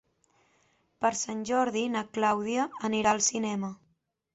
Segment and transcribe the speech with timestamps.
[1.05, 3.77] Per Sant Jordi na Clàudia anirà al cinema.